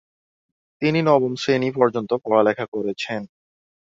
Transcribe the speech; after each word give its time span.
তিনি 0.81 0.99
নবম 1.01 1.33
শ্রেণী 1.35 1.69
পর্যন্ত 1.71 2.11
লেখাপড়া 2.25 2.65
করেছেন। 2.75 3.21